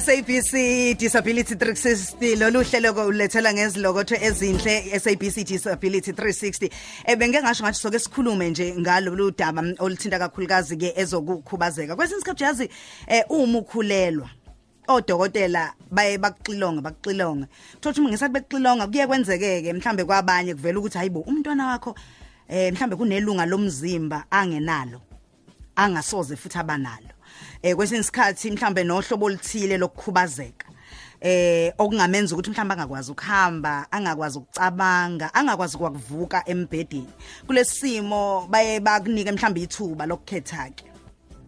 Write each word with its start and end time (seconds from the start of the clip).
SABC 0.00 0.96
Disability 0.98 1.54
360 1.54 2.36
lolu 2.36 2.64
hlelo 2.64 3.06
ulethela 3.06 3.52
ngezilokotho 3.52 4.16
ezinhle 4.16 5.00
SABC 5.00 5.44
Disability 5.44 6.10
360 6.12 6.70
ebenge 7.04 7.42
ngasho 7.42 7.64
ngathi 7.64 7.78
soke 7.78 7.98
sikhulume 7.98 8.50
nje 8.50 8.74
ngalolu 8.74 9.30
daba 9.30 9.62
oluthinta 9.78 10.18
kakhulukazi 10.18 10.76
ke 10.76 10.92
ezokukhubazeka. 10.96 11.96
Kwesinye 11.96 12.18
isikhathi 12.18 12.44
yazi 12.44 12.68
eh 13.06 13.24
uma 13.28 13.58
ukhulelwa 13.58 14.28
odokotela 14.88 15.72
baye 15.90 16.18
bakuxilonga 16.18 16.82
bakuxilonga 16.82 17.46
thothi 17.80 18.00
uma 18.00 18.10
ngesathi 18.10 18.32
bekuxilonga 18.32 18.86
kuye 18.86 19.06
kwenzekeke 19.06 19.72
mhlambe 19.72 20.04
kwabanye 20.04 20.54
kuvela 20.54 20.78
ukuthi 20.78 20.98
hayibo 20.98 21.20
umntwana 21.20 21.66
wakho 21.66 21.94
eh 22.48 22.72
mhlambe 22.72 22.96
kunelunga 22.96 23.46
lomzimba 23.46 24.24
angenalo 24.30 25.00
angasoze 25.76 26.36
futhi 26.36 26.58
abanalo. 26.58 27.13
Eh 27.62 27.76
kwesinye 27.76 28.00
isikhathi 28.00 28.50
mhlambe 28.50 28.84
nohlobo 28.84 29.26
oluthile 29.26 29.76
lokukhubazeka. 29.78 30.66
Eh 31.20 31.72
okungamenza 31.78 32.34
ukuthi 32.34 32.50
mhlawumbe 32.50 32.74
angakwazi 32.74 33.10
ukuhamba 33.12 33.86
angakwazi 33.90 34.38
ukucabanga 34.38 35.34
angakwazi 35.34 35.76
ukwakuvuka 35.76 36.48
embedeni 36.48 37.08
kulesimo 37.46 38.46
baye 38.50 38.80
bakunike 38.80 39.32
mhlawumbe 39.32 39.62
ithuba 39.62 40.06
lokukhetha 40.06 40.70
ke 40.70 40.84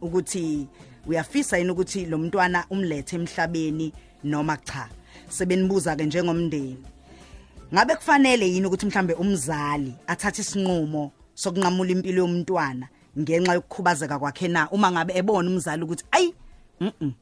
ukuthi 0.00 0.68
uyafisa 1.06 1.58
yini 1.58 1.70
ukuthi 1.70 2.06
lo 2.06 2.18
mntwana 2.18 2.64
umlethe 2.70 3.16
emhlabeni 3.16 3.92
noma 4.24 4.56
cha. 4.56 4.88
Sebenibuza 5.28 5.96
ke 5.96 6.04
njengomndeni. 6.04 6.84
Ngabe 7.74 7.94
kufanele 7.96 8.48
yini 8.48 8.66
ukuthi 8.66 8.86
mhlambe 8.86 9.14
umzali 9.14 9.94
athathe 10.06 10.42
isinqumo 10.42 11.12
sokunqamula 11.34 11.90
impilo 11.90 12.22
yomntwana? 12.22 12.88
Ngenxa 13.18 13.54
yokukhubazeka 13.54 14.18
kwakhe 14.18 14.48
na? 14.48 14.70
Uma 14.70 14.92
ngabe 14.92 15.12
ebona 15.16 15.50
umzali 15.50 15.82
ukuthi 15.82 16.04
ayi 16.10 16.34
mhm 16.80 17.12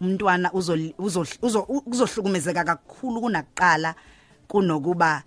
umntwana 0.00 0.52
uzohlukumezeka 1.86 2.64
kakhulu 2.64 3.20
kunakuqala 3.20 3.94
kunokuba 4.48 5.22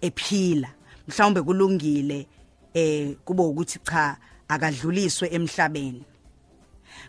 ephila. 0.00 0.68
Mhlawumbe 1.08 1.42
kulungile 1.42 2.26
eh 2.74 3.16
kube 3.24 3.42
ukuthi 3.42 3.78
cha 3.84 4.16
akadluliswe 4.48 5.28
emhlabeni. 5.32 6.04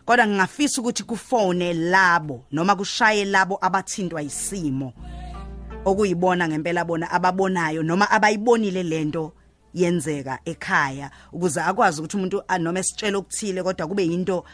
Kodwa 0.06 0.28
ngingafisa 0.28 0.81
ukuthi 0.81 1.03
kufone 1.03 1.73
labo 1.73 2.46
noma 2.52 2.76
kushaye 2.76 3.26
labo 3.26 3.58
abathintwa 3.62 4.22
isimo 4.22 4.94
okuyibona 5.86 6.48
ngempela 6.48 6.86
bona 6.86 7.12
ababonayo 7.12 7.84
noma 7.84 8.12
abayibonile 8.12 8.84
lento 8.84 9.34
yenzeka 9.76 10.40
ekhaya 10.45 11.12
ukuze 11.34 11.62
akwazi 11.62 12.00
ukuthi 12.00 12.18
umuntu 12.18 12.44
noma 12.59 12.80
esitshela 12.80 13.18
okuthile 13.18 13.64
kodwa 13.64 13.88
kube 13.88 14.08
yinto 14.08 14.45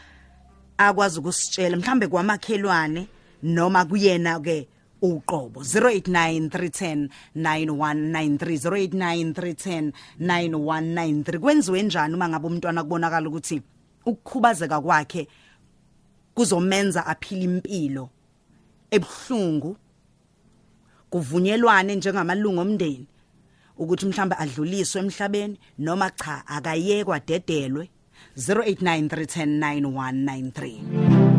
akwazi 0.78 1.18
ukusitshela. 1.18 1.76
Mhlambe 1.76 2.08
kwamakhelwane 2.08 3.08
noma 3.42 3.84
kuyena 3.84 4.40
ke 4.40 4.68
uqobo 5.02 5.60
089310 5.60 7.08
9193 7.36 9.92
089310 10.20 11.38
kwenziwe 11.38 11.82
njani 11.82 12.14
uma 12.14 12.28
ngabe 12.28 12.46
umntwana 12.46 12.82
kubonakala 12.82 13.28
ukuthi 13.28 13.62
ukukhubazeka 14.06 14.80
kwakhe 14.80 15.28
kuzomenza 16.34 17.06
aphile 17.06 17.44
impilo 17.44 18.10
ebuhlungu 18.90 19.76
kuvunyelwane 21.10 21.96
njengamalungu 21.96 22.60
omndeni? 22.60 23.06
Ukuthi 23.82 24.06
mhlawumbe 24.06 24.36
adluliswe 24.38 25.00
emhlabeni 25.00 25.58
noma 25.78 26.10
cha 26.10 26.46
akayekwa 26.46 27.20
dedelwe 27.20 27.88
0893109193 28.38 31.32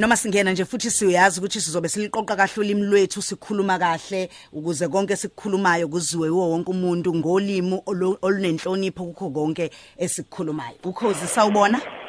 noma 0.00 0.16
singena 0.16 0.52
nje 0.52 0.64
futhi 0.64 0.90
siyazi 0.90 1.38
ukuthi 1.38 1.60
sizobe 1.60 1.88
siliqoqa 1.88 2.36
kahle 2.36 2.52
ulimi 2.56 2.82
lwethu 2.82 3.22
sikhuluma 3.22 3.78
kahle 3.78 4.30
ukuze 4.52 4.88
konke 4.88 5.16
sikukhulumayo 5.16 5.88
kuziwe 5.88 6.28
wonke 6.28 6.70
umuntu 6.70 7.14
ngolimi 7.14 7.82
olunenhlonipho 8.22 9.04
kukho 9.04 9.30
konke 9.30 9.70
esikukhulumayo 9.98 10.76
ukhozi 10.84 11.26
sawubona? 11.26 11.99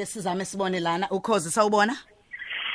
Ake 0.00 0.06
sizame 0.06 0.44
sibone 0.44 0.80
lana 0.80 1.10
ukhozi 1.10 1.50
sawubona 1.50 1.96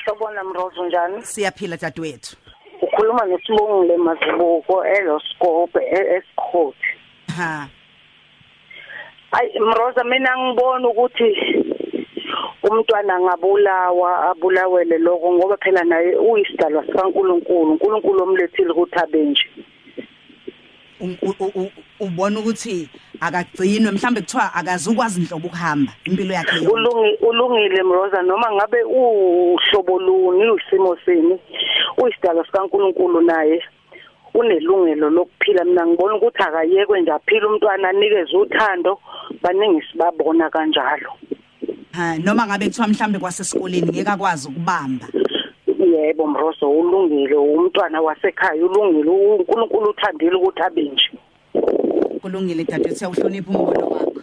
Sawubona 0.06 0.44
Mrozo 0.44 0.86
njani? 0.86 1.22
Siyaphila 1.24 1.78
dadewethu. 1.78 2.38
Ukhuluma 2.82 3.26
nesibongile 3.26 3.98
mazibuko 3.98 4.86
eloskope 4.86 5.80
esikhothi. 5.86 6.88
Ha. 7.38 7.68
Ay 9.32 9.60
Mroza 9.60 10.04
mina 10.04 10.38
ngibona 10.38 10.88
ukuthi 10.88 11.30
umntwana 12.64 13.20
ngabulawa 13.20 14.30
abulawele 14.30 14.98
lokho 14.98 15.34
ngoba 15.34 15.58
phela 15.58 15.84
naye 15.84 16.16
uyisidalwa 16.16 16.86
sikaNkuluNkulu 16.86 17.72
uNkulunkulu 17.72 18.24
omlethile 18.24 18.70
ukuthi 18.70 19.00
abenje 19.00 19.50
ubona 22.00 22.40
ukuthi 22.40 22.90
akagcinwe 23.22 23.92
mhlambe 23.92 24.22
kuthiwa 24.22 24.54
akazukwazi 24.54 25.22
inhlobo 25.22 25.48
ukuhamba 25.48 25.92
impilo 26.06 26.34
yakhe 26.34 26.56
yonke. 26.56 27.18
Ulungile 27.22 27.84
mroza 27.84 28.22
noma 28.22 28.52
ngabe 28.52 28.84
uhlobo 28.84 30.00
luni 30.00 30.50
usimo 30.50 30.98
sini 31.06 31.40
uyisidalwa 31.98 32.46
sikaNkuluNkulu 32.46 33.22
naye 33.22 33.64
unelungelo 34.34 35.10
lokuphila. 35.10 35.64
Mina 35.66 35.88
ngibona 35.88 36.16
ukuthi 36.16 36.44
akayekwe 36.44 37.02
nje 37.02 37.12
aphile 37.12 37.46
umntwana 37.46 37.90
anikeze 37.90 38.38
uthando 38.38 39.00
baningi 39.42 39.86
sibabona 39.92 40.50
kanjalo. 40.50 41.12
Ha 41.92 42.18
noma 42.18 42.46
ngabe 42.48 42.66
kuthiwa 42.66 42.88
mhlambe 42.88 43.20
kwasesikoleni 43.20 43.92
ngeke 43.92 44.10
akwazi 44.10 44.48
ukubamba. 44.48 45.08
Yebo 45.80 46.28
mrozo 46.28 46.72
ulungile 46.72 47.36
umntwana 47.36 48.02
wasekhaya 48.02 48.66
ulungile 48.66 49.10
uNkulunkulu 49.10 49.90
uthandile 49.90 50.36
ukuthi 50.36 50.62
abe 50.62 50.82
nje. 50.84 51.12
Kulungile 52.26 52.64
dadethu 52.64 52.96
siyawuhlonipha 52.96 53.52
umbono 53.52 53.88
wakho. 53.88 54.14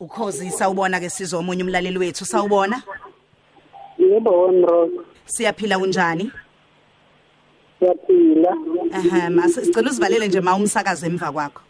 Ukhozi 0.00 0.50
sawubona 0.50 1.00
ke 1.00 1.10
sizwe 1.10 1.38
omunye 1.38 1.62
umlaleli 1.62 1.98
wethu 1.98 2.24
sawubona? 2.24 2.82
Yebo 3.98 4.52
mrozo 4.52 5.04
siyaphila 5.26 5.78
kunjani? 5.78 6.32
Siyaphila. 7.78 8.56
Aha 8.92 9.30
mase 9.30 9.64
sicela 9.64 9.90
usivalele 9.90 10.28
nje 10.28 10.40
ma 10.40 10.54
umsakazo 10.54 11.06
emva 11.06 11.32
kwakho. 11.32 11.62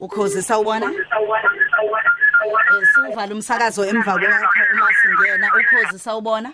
Ukhozi 0.00 0.42
sawubona 0.42 0.86
eh 0.86 1.02
sivala 2.94 3.34
umsakazo 3.34 3.84
emva 3.84 4.12
kwakho 4.12 4.64
uma 4.72 4.88
singena. 5.02 5.50
Ukhozi 5.60 5.98
sawubona 5.98 6.52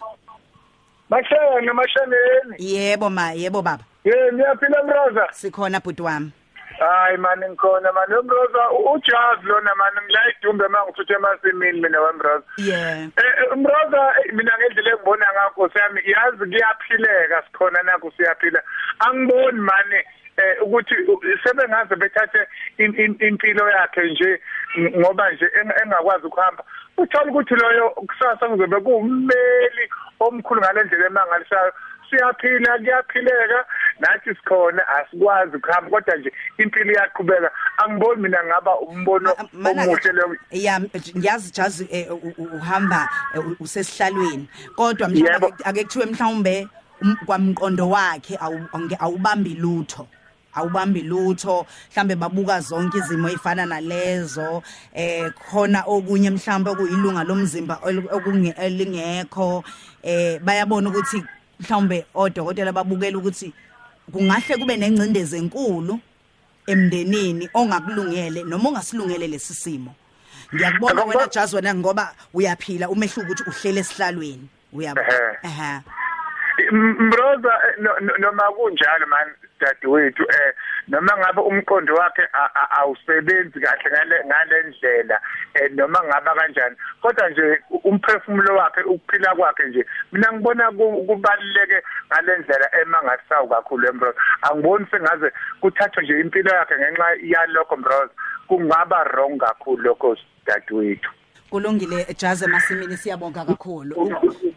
Mashane 1.11 1.73
mashaneni 1.73 2.57
yebo 2.59 3.11
ma 3.11 3.33
yebo 3.33 3.63
baba. 3.63 3.85
Ye 4.05 4.31
niyaphila 4.33 4.83
mroza 4.83 5.29
sikhona 5.33 5.81
bhuti 5.81 6.03
wami. 6.03 6.33
Hayi 6.79 7.17
mani 7.17 7.49
ngikhona 7.49 7.93
mani. 7.93 8.15
Mroza 8.23 8.71
ujazi 8.71 9.47
lona 9.47 9.75
mani. 9.75 9.97
Ngilayidumbe 10.05 10.69
mangithuthe 10.69 11.15
emasimini 11.15 11.81
mina 11.81 12.01
wemroza. 12.01 12.45
Yeah 12.57 13.09
eh 13.17 13.57
mroza 13.57 14.15
mina 14.33 14.53
ngendlela 14.59 14.91
engibona 14.91 15.27
ngakho 15.33 15.69
sami 15.69 16.01
yazi 16.05 16.37
kuyaphileka 16.39 17.43
sikhona 17.47 17.83
nakho 17.83 18.13
siyaphila. 18.17 18.63
Angiboni 18.99 19.61
mani 19.61 20.01
eh 20.37 20.63
ukuthi 20.63 20.95
sebengaze 21.45 21.97
bethathe 21.97 22.47
impilo 22.79 23.71
yakhe 23.71 24.03
nje 24.11 24.41
ngoba 24.79 25.31
nje 25.33 25.51
engakwazi 25.83 26.27
ukuhamba. 26.27 26.65
Uthola 26.97 27.31
ukuthi 27.31 27.55
loyo 27.55 27.91
kusasa 27.91 28.49
kuzobe 28.49 28.81
kuummeli 28.81 29.85
omkhulu 30.21 30.61
ngalendlela 30.61 31.07
emangalisayo. 31.07 31.73
Siyaphila 32.11 32.79
kuyaphileka. 32.79 33.65
Nathi 34.01 34.31
sikhona 34.35 34.89
asikwazi 34.89 35.57
ukuhamba 35.57 35.91
kodwa 35.91 36.17
nje 36.17 36.33
impilo 36.59 36.93
iyaqhubeka. 36.93 37.51
Angiboni 37.77 38.23
mina 38.23 38.45
ngaba 38.45 38.79
umbono 38.81 39.35
omuhle 39.55 40.13
lo 40.13 40.37
ya 40.51 40.81
ngiyazi 41.17 41.53
jazi 41.53 41.89
eh, 41.91 42.09
uhamba 42.39 43.09
eh, 43.35 43.61
usesihlalweni. 43.61 44.49
Kodwa 44.77 45.09
mhlawumbe 45.09 45.55
ake 45.65 45.85
kuthiwe 45.85 46.07
mhlawumbe 46.07 46.69
um, 47.03 47.17
kwamqondo 47.27 47.89
wakhe 47.89 48.39
awubambi 48.99 49.55
lutho. 49.55 50.07
Awubambi 50.55 51.03
lutho. 51.03 51.67
Mhlambe 51.93 52.15
babuka 52.15 52.61
zonke 52.61 52.99
izimo 52.99 53.29
ezifana 53.29 53.67
nalezo. 53.67 54.63
Eh 54.95 55.31
khona 55.33 55.83
okunye 55.87 56.31
mhlambe 56.31 56.71
okuyilunga 56.71 57.25
lomzimba 57.25 57.81
okungelingekho 58.13 59.65
eh 60.03 60.41
bayabona 60.41 60.89
ukuthi 60.89 61.25
mhlawumbe 61.61 62.07
odokotela 62.15 62.73
babukela 62.73 63.19
ukuthi 63.19 63.53
kungahle 64.13 64.57
kube 64.57 64.77
nengcindezi 64.77 65.37
enkulu 65.37 66.01
emndenini 66.67 67.49
ongakulungele 67.55 68.45
noma 68.45 68.69
ongasilungele 68.69 69.27
lesi 69.29 69.55
simo. 69.55 69.95
Ngiyakubona 70.55 71.05
wena 71.05 71.27
jazi 71.27 71.57
wena 71.57 71.75
ngoba 71.75 72.15
uyaphila 72.35 72.89
umehluko 72.89 73.21
ukuthi 73.21 73.43
uhlele 73.47 73.81
esihlalweni. 73.81 74.49
Uyabo 74.73 75.01
ehe. 75.43 75.81
Mroza 76.73 77.53
no- 77.79 77.99
no- 78.01 78.17
noma 78.19 78.43
kunjalo 78.57 79.07
man 79.07 79.29
dadewethu 79.61 80.23
eh 80.23 80.55
noma 80.89 81.13
ngabe 81.19 81.41
umqondo 81.41 81.95
wakhe 81.95 82.23
a- 82.33 82.51
a- 82.55 82.71
awusebenzi 82.81 83.61
kahle 83.61 83.91
ngale 83.91 84.17
ngalendlela 84.27 85.21
eh 85.55 85.71
noma 85.75 85.99
ngaba 86.05 86.35
kanjani. 86.35 86.77
Kodwa 87.03 87.29
nje 87.31 87.61
umphefumulo 87.85 88.57
wakhe 88.57 88.83
ukuphila 88.83 89.35
kwakhe 89.35 89.65
nje 89.69 89.87
mina 90.13 90.33
ngibona 90.33 90.71
ku- 90.73 91.05
kubaluleke 91.07 91.83
ngalendlela 92.13 92.69
emangasawu 92.83 93.49
kakhulu 93.49 93.89
embroza 93.89 94.19
angiboni 94.43 94.87
sengaze 94.91 95.33
kuthathwa 95.61 96.03
nje 96.03 96.21
impilo 96.21 96.51
yakhe 96.57 96.75
ngenxa 96.79 97.07
yalokho 97.23 97.77
mbroza 97.77 98.11
kungaba 98.49 99.05
wrong 99.05 99.39
kakhulu 99.39 99.83
lokho 99.83 100.17
dadewethu. 100.47 101.11
Kulungile 101.51 102.07
jaze 102.19 102.47
masimini 102.47 102.97
siyabonga 102.97 103.45
kakhulu. 103.45 103.95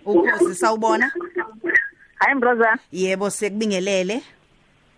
Ukhozi 0.06 0.56
sawubona? 0.56 1.12
Hayi 2.20 2.36
mbroza 2.36 2.78
yebo 2.92 3.30
sikubingelele 3.30 4.22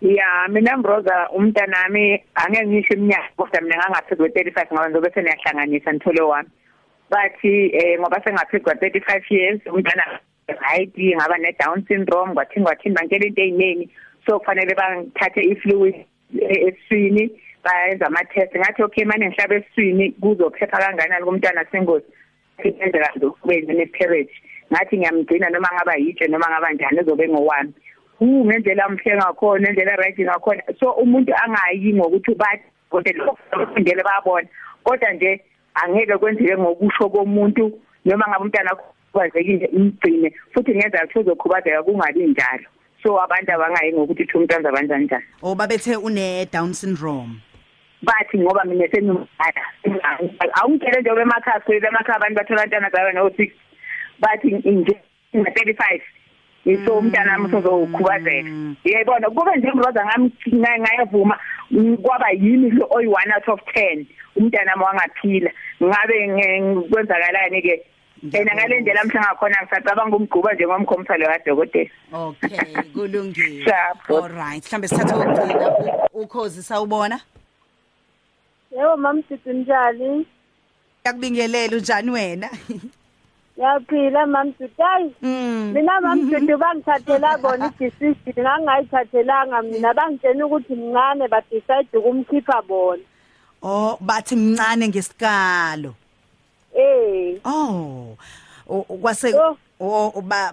ya 0.00 0.48
mina 0.48 0.76
mbroza 0.76 1.30
umntanami 1.30 2.22
angeke 2.34 2.66
ngisho 2.66 2.94
iminyaka 2.94 3.28
kodwa 3.36 3.60
mina 3.60 3.76
ngangaphezu 3.76 4.22
kwe-thirty-five 4.22 4.68
ngoba 4.72 4.88
ngizobe 4.88 5.10
seniyahlanganisa 5.10 5.92
nithole 5.92 6.20
wami. 6.20 6.48
Bathi 7.10 7.72
um 7.72 8.00
ngoba 8.00 8.20
sengaphezu 8.24 8.64
kwa-thirty-five 8.64 9.24
years 9.30 9.60
umntwana 9.66 10.20
right 10.48 10.92
ngaba 10.98 11.38
ne-down 11.38 11.84
syndrome 11.88 12.34
kwathi 12.34 12.60
kwathini 12.60 12.94
bankela 12.94 13.26
into 13.26 13.42
ey'ningi. 13.42 13.88
So 14.26 14.38
kufanele 14.38 14.74
bangithathe 14.74 15.40
i-fluid 15.40 15.94
e- 15.94 16.68
esiswini 16.68 17.30
bayenza 17.64 18.06
ama-test. 18.06 18.56
Ngathi 18.56 18.82
okay 18.82 19.04
mane 19.04 19.26
ngihlaba 19.26 19.54
esiswini 19.54 20.12
kuzophepha 20.12 20.78
kanganani 20.78 21.24
kumntwana 21.24 21.64
sengozi? 21.72 22.06
Kwenzeka 22.56 23.12
nje 23.16 23.26
ukubeni 23.26 23.74
ne-period 23.74 24.28
ngathi 24.72 24.98
ngiyamgcina 24.98 25.50
noma 25.50 25.68
ngaba 25.74 25.94
yitshe 25.96 26.28
noma 26.28 26.50
ngaba 26.50 26.72
njani 26.72 26.98
ezobe 26.98 27.28
ngowami. 27.28 27.72
who 28.18 28.44
ngendlela 28.44 28.84
amhle 28.84 29.16
ngakhona 29.16 29.60
ngendlela 29.60 29.96
right 29.96 30.18
ngakhona. 30.18 30.62
So 30.80 30.92
umuntu 30.92 31.32
angayi 31.34 31.92
ngokuthi 31.94 32.34
bathi 32.34 32.64
kodwa 32.90 33.12
lokho 33.12 33.38
bakufundele 33.50 34.02
bayabona. 34.02 34.48
Kodwa 34.84 35.12
nje 35.12 35.40
angeke 35.74 36.18
kwenzeke 36.18 36.56
ngokusho 36.56 37.08
komuntu 37.08 37.72
noma 38.04 38.28
ngabe 38.28 38.44
umntana 38.44 38.76
kubazekile 39.12 39.66
imgcine. 39.66 40.32
Futhi 40.54 40.74
ngenza 40.74 41.04
ukuthi 41.04 41.18
uzokhubazeka 41.18 41.82
kungabi 41.82 42.26
njalo. 42.26 42.68
So 43.02 43.20
abantu 43.20 43.52
abangayi 43.52 43.92
ngokuthi 43.92 44.22
uthi 44.22 44.36
umntwana 44.36 44.68
abanjani 44.68 45.04
njani. 45.04 45.24
O 45.42 45.54
babethe 45.54 45.96
une 45.96 46.46
down 46.52 46.72
syndrome. 46.72 47.40
Bathi 48.02 48.38
ngoba 48.38 48.64
mina 48.64 48.88
sengimdala 48.88 49.62
awungitshele 50.54 51.00
nje 51.00 51.10
obemakhaya 51.10 51.60
sele 51.66 51.88
emakhaya 51.88 52.16
abantu 52.16 52.36
bathola 52.36 52.64
intana 52.64 52.90
zabo 52.90 53.12
no 53.12 53.28
6 53.28 53.50
bathi 54.20 54.50
nje 54.50 54.96
35 55.34 56.00
ngisho 56.66 56.98
umntanami 56.98 57.44
usezokhubazeka 57.44 58.48
mm. 58.48 58.76
uyayibona 58.84 59.30
kube 59.30 59.56
nje 59.56 59.68
ngiroza 59.68 60.04
ngami 60.06 60.32
ngayavuma 60.80 61.38
kwaba 62.02 62.30
yini 62.30 62.70
lo 62.70 62.86
oy 62.90 63.06
1 63.06 63.34
out 63.34 63.48
of 63.48 63.60
10 63.60 64.06
umntanami 64.36 64.82
wangaphila 64.82 65.50
ngabe 65.82 66.28
ngikwenzakalani 66.28 67.62
ke 67.62 67.84
Ena 68.32 68.54
ngalendlela 68.54 69.04
mhlanga 69.04 69.36
khona 69.38 69.56
ngisacabanga 69.62 70.16
umgquba 70.16 70.54
nje 70.54 70.66
ngomkhomisa 70.66 71.16
lo 71.16 71.26
kadokotela. 71.26 71.90
Okay, 72.12 72.74
kulungile. 72.94 73.72
All 74.08 74.28
right. 74.28 74.64
Mhlambe 74.64 74.88
sithatha 74.88 75.16
ukugcina 75.16 76.08
ukhozi 76.14 76.62
sawubona. 76.62 77.20
Yebo 78.70 78.96
mamsitsi 78.96 79.52
njani? 79.52 80.26
Yakubingelela 81.04 81.76
unjani 81.76 82.10
wena? 82.10 82.50
Yaphila 83.58 84.26
mamsisi. 84.26 84.82
Hayi, 84.82 85.14
mm 85.22 85.72
mina 85.74 86.00
mamsisi 86.00 86.56
bangithathela 86.62 87.38
kona 87.38 87.72
i-decision 87.80 88.34
ngangayithathelanga 88.62 89.62
mina 89.62 89.94
bangitshela 89.94 90.46
ukuthi 90.46 90.74
mncane 90.74 91.28
ba 91.28 91.40
decide 91.50 91.98
ukumkhipha 91.98 92.62
bona. 92.68 93.02
oh 93.62 93.96
bathi 94.00 94.36
mncane 94.36 94.88
ngesikalo 94.88 95.94
Eh, 96.78 97.40
oh 97.44 98.16
kwase 99.00 99.32
Oh. 99.80 100.20
ba 100.22 100.52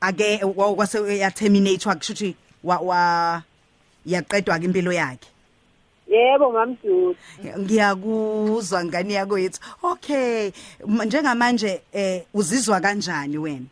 ake 0.00 0.40
wa- 0.56 0.74
kwase 0.74 1.18
ya 1.18 1.30
terminate 1.30 1.88
wakushuthi 1.88 2.34
wa 2.64 2.78
wa 2.78 3.42
yaqedwa 4.06 4.58
ke 4.58 4.64
impilo 4.64 4.92
yakhe 4.92 5.28
yebo 6.10 6.52
mamsisi. 6.52 7.16
ngiyakuzwa 7.58 8.84
ngani 8.84 9.14
yakwethu 9.14 9.60
okay 9.82 10.50
njengamanje 11.06 11.80
eh 11.92 12.22
uzizwa 12.34 12.80
kanjani 12.80 13.38
wena 13.38 13.66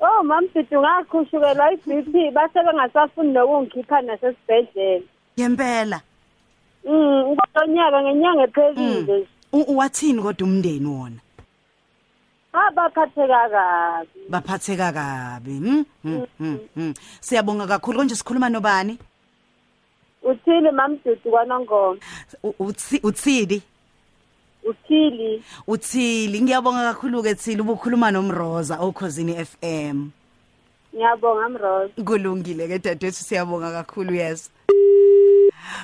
Oh 0.00 0.22
mamsisi 0.22 0.76
ngakhushukela 0.78 1.72
i-BP 1.72 2.30
base 2.34 2.58
bengasafuni 2.62 3.32
nokungikhipha 3.32 4.00
nasesibhedlela. 4.02 5.02
ngempela 5.38 6.00
Mm, 6.84 7.36
ngonyaka 7.56 8.02
ngenyanga 8.02 8.42
ephezulu. 8.44 9.26
U- 9.52 9.66
uwathini 9.74 10.22
kodwa 10.22 10.46
umndeni 10.48 10.86
wona 10.86 11.20
Abaphatheka 12.52 13.48
kabi. 13.50 14.20
baphatheka 14.28 14.92
kabi 14.92 15.50
hm 15.58 15.84
hm, 16.02 16.26
hm 16.38 16.58
hm. 16.74 16.94
siyabonga 17.20 17.66
kakhulu 17.66 17.98
konje 17.98 18.14
sikhuluma 18.14 18.48
nobani 18.48 18.98
Uthile 20.30 20.70
mamsisi 20.70 21.28
kwanongoma. 21.30 21.98
U- 22.42 22.54
uthi- 22.58 23.00
uthili 23.06 23.62
Uthili. 25.66 26.40
ngiyabonga 26.42 26.92
kakhulu 26.92 27.22
ke 27.22 27.34
thili 27.34 27.60
ubukhuluma 27.62 28.10
nomroza 28.10 28.76
okhosini 28.80 29.32
FM 29.44 30.10
Ngiyabonga 30.94 31.48
Mrose. 31.48 32.02
kulungile 32.04 32.68
ke 32.68 32.78
dadethu 32.78 33.24
siyabonga 33.24 33.72
kakhulu 33.72 34.14
yes 34.14 34.50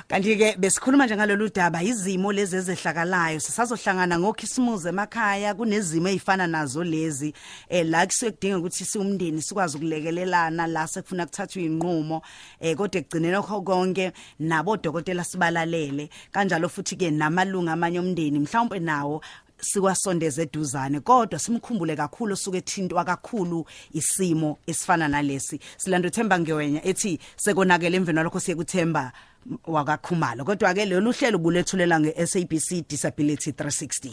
kanti 0.07 0.35
ke 0.35 0.55
besikhuluma 0.57 1.05
nje 1.05 1.15
ngalolu 1.15 1.49
daba 1.49 1.83
izimo 1.83 2.31
lezi 2.31 2.55
ezehlakalayo 2.55 3.39
sisazohlangana 3.39 4.19
ngokhisimuze 4.19 4.89
emakhaya 4.89 5.53
kunezimo 5.53 6.07
ezifana 6.09 6.47
nazo 6.47 6.83
lezi 6.83 7.33
eh 7.69 7.85
la 7.85 8.05
kusuke 8.05 8.31
kudinga 8.31 8.57
ukuthi 8.57 8.85
siwumndeni 8.85 9.41
sikwazi 9.41 9.77
ukulekelelana 9.77 10.67
la 10.67 10.87
sekufuna 10.87 11.25
kuthathwa 11.25 11.61
inqumo 11.61 12.21
eh 12.59 12.75
kodwa 12.75 13.01
ekugcineni 13.01 13.41
kho 13.41 13.61
konke 13.61 14.11
nabo 14.39 14.77
dokotela 14.77 15.23
sibalalele. 15.23 16.09
Kanjalo 16.31 16.69
futhi 16.69 16.95
ke 16.95 17.11
namalunga 17.11 17.73
amanye 17.73 17.99
omndeni 17.99 18.39
mhlawumbe 18.39 18.79
nawo 18.79 19.21
sikwasondeze 19.61 20.41
eduzane 20.41 20.99
kodwa 20.99 21.39
simkhumbule 21.39 21.95
kakhulu 21.95 22.33
osuke 22.33 22.57
ethintwa 22.57 23.05
kakhulu 23.05 23.65
isimo 23.93 24.57
esifana 24.67 25.07
nalesi. 25.07 25.59
Silando 25.77 26.09
themba 26.09 26.39
ngewenya 26.39 26.85
ethi 26.85 27.19
sekonakele 27.37 27.97
emveni 27.97 28.17
walokho 28.17 28.39
siye 28.39 28.55
kuthemba. 28.55 29.11
Wakakhumalo 29.67 30.45
kodwa 30.45 30.73
ke 30.73 30.85
lolu 30.85 31.11
hlelo 31.11 31.37
bulethulela 31.37 31.99
nge 31.99 32.25
SABC 32.27 32.87
Disability 32.89 33.51
360 33.51 34.11